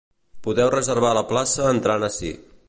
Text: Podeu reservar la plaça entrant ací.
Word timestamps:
Podeu 0.47 0.71
reservar 0.75 1.11
la 1.19 1.25
plaça 1.33 1.69
entrant 1.75 2.09
ací. 2.09 2.33